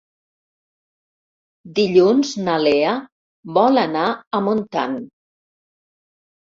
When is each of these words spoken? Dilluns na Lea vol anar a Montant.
Dilluns 1.81 2.33
na 2.49 2.57
Lea 2.65 2.97
vol 3.61 3.85
anar 3.87 4.09
a 4.11 4.45
Montant. 4.51 5.01